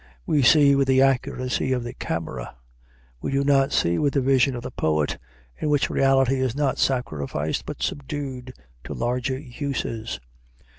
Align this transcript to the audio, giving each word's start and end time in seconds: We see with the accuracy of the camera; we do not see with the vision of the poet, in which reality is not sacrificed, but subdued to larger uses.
We 0.25 0.41
see 0.41 0.73
with 0.73 0.87
the 0.87 1.03
accuracy 1.03 1.73
of 1.73 1.83
the 1.83 1.93
camera; 1.93 2.55
we 3.21 3.31
do 3.33 3.43
not 3.43 3.71
see 3.71 3.99
with 3.99 4.15
the 4.15 4.21
vision 4.21 4.55
of 4.55 4.63
the 4.63 4.71
poet, 4.71 5.19
in 5.59 5.69
which 5.69 5.91
reality 5.91 6.39
is 6.39 6.55
not 6.55 6.79
sacrificed, 6.79 7.67
but 7.67 7.83
subdued 7.83 8.51
to 8.85 8.95
larger 8.95 9.37
uses. 9.37 10.19